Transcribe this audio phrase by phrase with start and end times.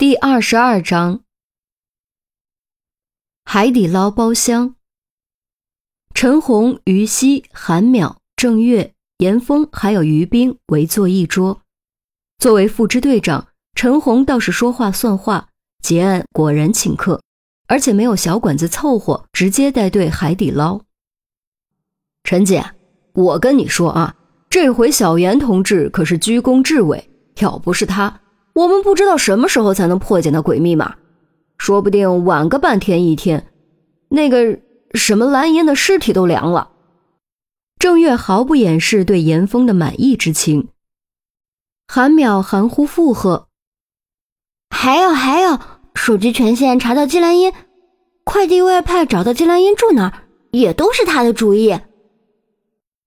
[0.00, 1.24] 第二十二章，
[3.44, 4.74] 海底捞包厢。
[6.14, 11.60] 陈红、于西、韩淼、郑月、严峰还有于冰围坐一桌。
[12.38, 15.50] 作为副支队长，陈红倒是说话算话，
[15.82, 17.20] 结案果然请客，
[17.68, 20.80] 而且没有小馆子凑合，直接带队海底捞。
[22.24, 22.64] 陈姐，
[23.12, 24.16] 我跟你说啊，
[24.48, 27.10] 这回小严同志可是居功至伟，
[27.40, 28.19] 要不是他。
[28.52, 30.96] 我们不知道什么时候才能破解那鬼密码，
[31.58, 33.46] 说不定晚个半天一天，
[34.08, 34.58] 那个
[34.94, 36.70] 什么蓝烟的尸体都凉了。
[37.78, 40.68] 郑月毫不掩饰对严峰的满意之情。
[41.88, 43.48] 韩淼含糊附和
[44.70, 45.58] ：“还有还有，
[45.94, 47.52] 手机权限查到季兰英，
[48.24, 51.80] 快递外派找到季兰英住哪，也都是他的主意。”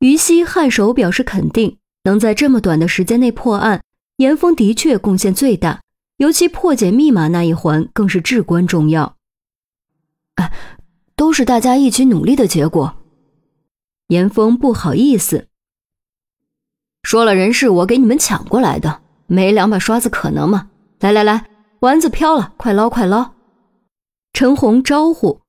[0.00, 3.82] 于西颔首表示肯定，能在这么短的时间内破案。
[4.18, 5.80] 严峰的确贡献最大，
[6.16, 9.16] 尤其破解密码那一环更是至关重要。
[10.34, 10.52] 哎，
[11.14, 12.96] 都是大家一起努力的结果。
[14.08, 15.46] 严峰不好意思
[17.04, 20.70] 说了，人是我给你们抢过来的，没两把刷子可能吗？
[20.98, 21.48] 来来来，
[21.80, 23.34] 丸子飘了，快捞快捞！
[24.32, 25.42] 陈红招呼。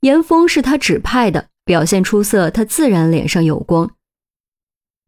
[0.00, 3.94] 严峰是他指派的，表现出色，他自然脸上有光。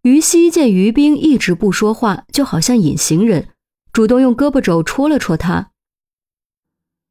[0.03, 3.51] 于西见于冰一直不说话，就好像隐形人，
[3.93, 5.71] 主动用胳膊肘戳了戳他。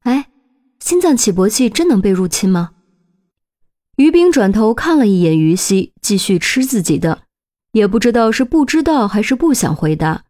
[0.02, 0.30] 哎，
[0.82, 2.72] 心脏起搏器真能被入侵吗？
[3.96, 7.24] 于冰转头看了一眼于西，继续吃自己的，
[7.72, 10.26] 也不知道是不知道还是不想回答。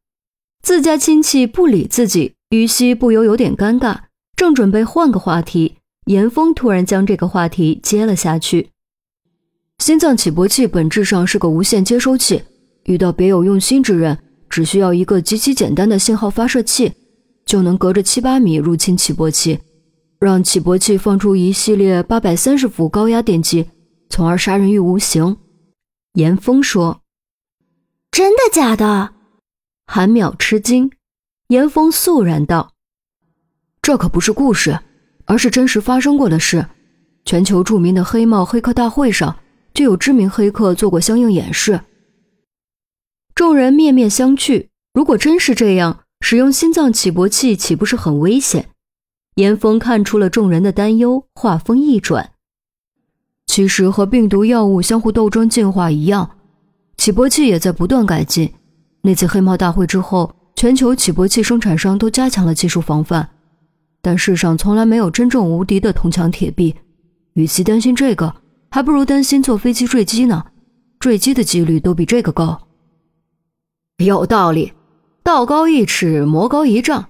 [0.62, 4.02] 自家亲戚不理自己，于西不由有点尴尬，
[4.36, 8.70] 正准备换个话题，严峰突然将这个话题接了下去。
[9.80, 12.44] 心脏起搏器本质上是个无线接收器。
[12.86, 14.18] 遇到别有用心之人，
[14.50, 16.94] 只需要一个极其简单的信号发射器，
[17.46, 19.60] 就能隔着七八米入侵起搏器，
[20.20, 23.68] 让起搏器放出一系列八百三十伏高压电击，
[24.10, 25.38] 从而杀人于无形。
[26.14, 27.02] 严峰说
[28.12, 29.14] ：“真的假的？”
[29.88, 30.92] 韩淼吃惊。
[31.48, 32.72] 严峰肃然道
[33.82, 34.80] ：“这可不是故事，
[35.26, 36.66] 而是真实发生过的事。
[37.26, 39.38] 全球著名的黑帽黑客大会上，
[39.74, 41.80] 就有知名黑客做过相应演示。”
[43.34, 44.68] 众人面面相觑。
[44.94, 48.70] 如果真是这样，使用心脏起搏器岂不是很危险？
[49.36, 52.32] 严峰看出了众人的担忧，话锋一转
[53.48, 56.32] ：“其实和病毒药物相互斗争进化一样，
[56.98, 58.54] 起搏器也在不断改进。
[59.04, 63.30] 那次黑猫大会之后，全球起搏器生产商都加强了技术防范，
[64.02, 66.76] 但世上从来没有真正无敌的铜墙铁壁。
[67.34, 68.36] 与其担心这个，
[68.70, 70.44] 还不如担心坐飞机坠机呢。
[71.00, 72.62] 坠机的几率都比这个高。”
[74.06, 74.74] 有道理，
[75.24, 77.10] 道高一尺，魔高一丈。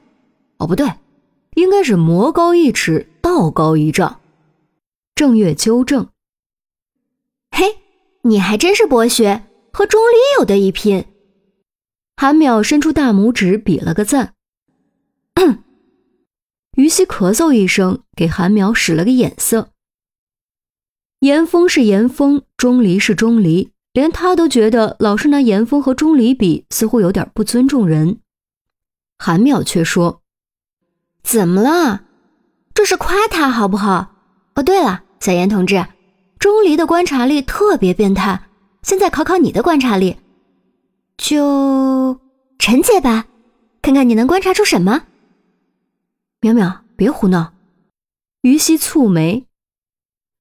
[0.58, 0.92] 哦，不对，
[1.56, 4.20] 应该是魔高一尺，道高一丈。
[5.16, 6.10] 正月纠正。
[7.52, 7.78] 嘿，
[8.24, 11.06] 你还真是博学，和钟离有的一拼。
[12.18, 14.34] 韩淼伸出大拇指比了个赞。
[16.78, 19.72] 于西咳嗽一声，给韩淼使了个眼色。
[21.20, 23.71] 严峰是严峰，钟离是钟离。
[23.94, 28.20] 连他都觉得老是拿严峰和钟离比，似乎有点不尊重人。
[29.18, 30.22] 韩淼却说
[31.24, 32.04] ：“怎么了？
[32.74, 34.16] 这是夸他好不好？
[34.56, 35.86] 哦，对了，小严同志，
[36.40, 38.48] 钟离的观察力特别变态。
[38.82, 40.18] 现在考考你的观察力，
[41.18, 42.20] 就
[42.58, 43.28] 陈姐吧，
[43.82, 45.04] 看看你能观察出什么。”
[46.42, 47.54] 淼淼，别胡闹。
[48.42, 49.46] 于西蹙眉，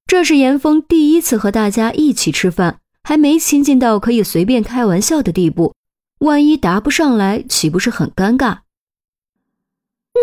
[0.07, 2.79] 这是严峰第一次和大家一起吃饭。
[3.03, 5.73] 还没亲近到可以随便开玩笑的地步，
[6.19, 8.59] 万一答不上来，岂不是很尴尬？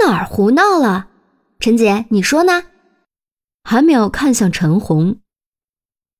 [0.04, 1.08] 哪儿胡闹了？
[1.58, 2.64] 陈姐，你说呢？
[3.64, 5.18] 韩淼看向陈红，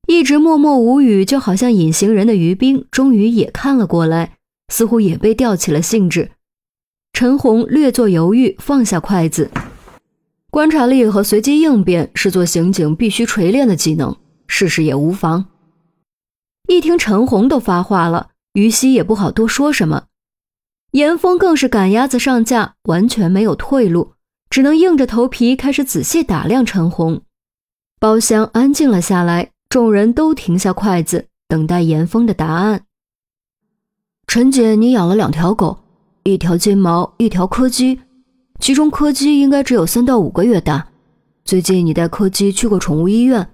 [0.06, 4.36] 一直默默无语，就好像隐形人的于冰，终于也看了过来，
[4.69, 6.32] 似乎也被吊起了兴致。
[7.12, 9.50] 陈红略作犹豫，放下筷子。
[10.50, 14.16] 观察力和随机应变是做刑警必须锤炼的技能，
[14.46, 15.46] 试试也无妨。
[16.69, 20.05] 一听陈红都发话了，于西也不好多说什么。
[20.91, 24.12] 严峰更是赶鸭子上架，完全没有退路，
[24.50, 27.23] 只能硬着头皮开始仔细打量陈红。
[27.99, 32.82] 包厢安静了下来，众人都停下筷子，等待严峰的答案。
[34.26, 35.79] 陈姐，你养了两条狗，
[36.23, 37.99] 一条金毛，一条柯基，
[38.61, 40.87] 其中柯基应该只有三到五个月大。
[41.47, 43.50] 最近你带柯基去过宠物医院，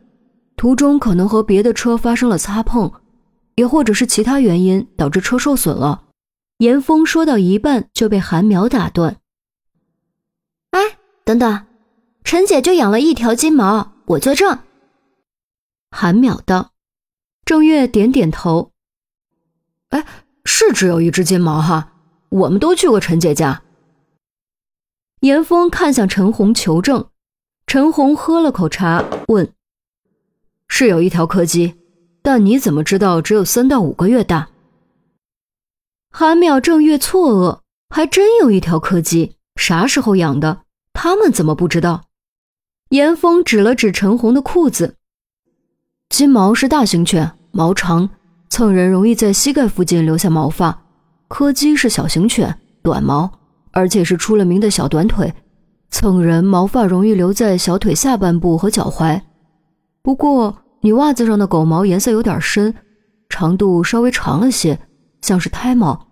[0.56, 2.92] 途中可能和别的车发生了擦碰。
[3.56, 6.04] 也或者是其他原因导致车受损了。
[6.58, 9.18] 严峰说到一半就被韩苗打断
[10.70, 11.66] ：“哎等等，
[12.22, 14.58] 陈姐就养了一条金毛，我作证。
[15.90, 16.72] 韩淼道。
[17.44, 18.72] 郑月点点头。
[19.90, 20.06] 哎，
[20.46, 21.92] 是只有一只金毛哈，
[22.30, 23.62] 我们都去过陈姐家。
[25.20, 27.08] 严峰看向陈红求证，
[27.66, 29.52] 陈红喝了口茶，问
[30.68, 31.74] ：“是有一条柯基，
[32.24, 34.48] 但你怎么知道只有三到五个月大？”
[36.10, 37.60] 韩淼、正月错愕，
[37.94, 40.62] 还真有一条柯基，啥时候养的？
[40.94, 42.04] 他们怎么不知道？
[42.88, 44.96] 严峰指了指陈红的裤子。
[46.08, 48.08] 金毛是大型犬，毛长，
[48.48, 50.82] 蹭人容易在膝盖附近留下毛发。
[51.28, 53.30] 柯基是小型犬，短毛，
[53.72, 55.34] 而且是出了名的小短腿，
[55.90, 59.20] 蹭人毛发容易留在小腿下半部和脚踝。
[60.00, 62.74] 不过你袜子上的狗毛颜色有点深，
[63.30, 64.78] 长度稍微长了些，
[65.22, 66.08] 像是胎毛。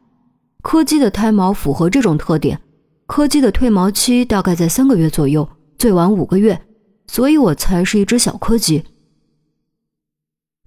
[0.62, 2.58] 柯基的胎毛符合这种特点。
[3.04, 5.46] 柯基的褪毛期大概在三个月左右，
[5.76, 6.58] 最晚五个月，
[7.06, 8.82] 所以我猜是一只小柯基。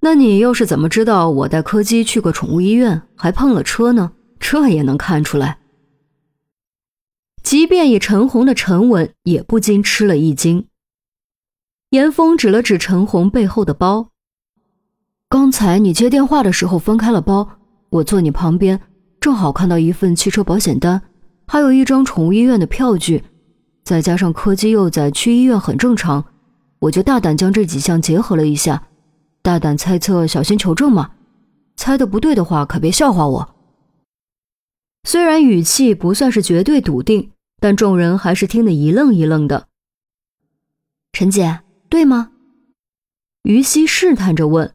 [0.01, 4.11] 那你又是怎么知道我带柯基去过宠物医院，还碰了车呢？
[4.39, 5.57] 这也能看出来。
[7.41, 10.67] 即便以陈红的沉稳，也不禁吃了一惊。
[11.89, 14.09] 严峰指了指陈红背后的包
[15.29, 17.47] ：“刚才你接电话的时候翻开了包，
[17.89, 18.79] 我坐你旁边，
[19.19, 21.01] 正好看到一份汽车保险单，
[21.47, 23.23] 还有一张宠物医院的票据，
[23.83, 26.25] 再加上柯基幼崽去医院很正常，
[26.79, 28.87] 我就大胆将这几项结合了一下。”
[29.41, 31.11] 大胆猜测，小心求证嘛！
[31.75, 33.55] 猜的不对的话，可别笑话我。
[35.03, 37.29] 虽然语气不算是绝对笃定，
[37.59, 39.67] 但众人还是听得一愣一愣的。
[41.13, 41.59] 陈姐，
[41.89, 42.31] 对吗？
[43.43, 44.73] 于西试探着问。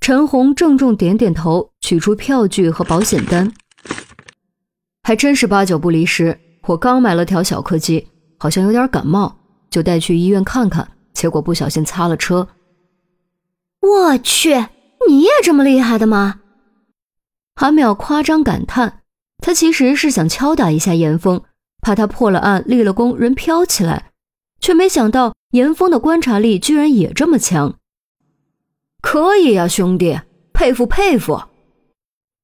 [0.00, 3.52] 陈红郑重点点头，取出票据和保险单。
[5.02, 6.38] 还真是八九不离十。
[6.66, 9.36] 我刚买了条小柯基，好像有点感冒，
[9.68, 12.48] 就带去医院看看，结果不小心擦了车。
[13.80, 14.54] 我去，
[15.06, 16.40] 你也这么厉害的吗？
[17.54, 19.02] 韩淼夸张感叹，
[19.38, 21.42] 他其实是想敲打一下严峰，
[21.82, 24.10] 怕他破了案立了功，人飘起来，
[24.58, 27.78] 却没想到严峰的观察力居然也这么强。
[29.00, 30.20] 可以呀，兄弟，
[30.52, 31.44] 佩服佩服。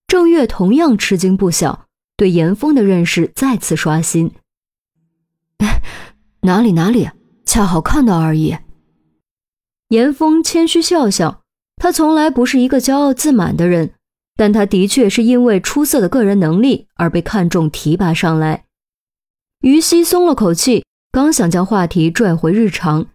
[0.06, 1.86] 郑月同样吃惊不小，
[2.16, 4.32] 对严峰的认识再次刷新。
[6.42, 7.10] 哪里哪里，
[7.44, 8.56] 恰好看到而已。
[9.88, 11.42] 严峰谦虚笑笑，
[11.76, 13.94] 他从来不是一个骄傲自满的人，
[14.36, 18.66] 但他的确是因为出色的个人能力而被看中提拔上来。
[19.62, 23.06] 于西松了口气，刚想将话题拽回日常，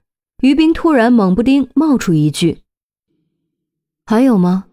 [0.42, 2.60] 于冰突然猛不丁冒出一句
[4.06, 4.66] ：“还有吗？”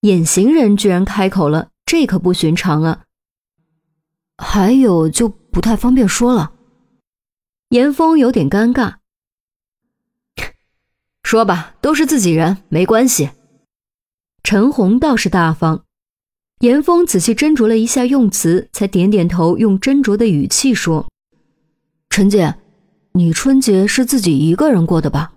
[0.00, 3.04] 隐形人居然开口了，这可不寻常啊！
[4.38, 6.54] 还有就不太方便说了。
[7.68, 8.94] 严峰有点尴尬。
[11.22, 13.30] 说吧，都是自己人，没关系。
[14.42, 15.84] 陈红倒是大方，
[16.60, 21.08] 严峰仔细斟酌了一下用词，才点点头，用斟酌的语气说
[22.16, 22.54] ：“陈姐，
[23.14, 25.32] 你春节是自己一个人过的吧？”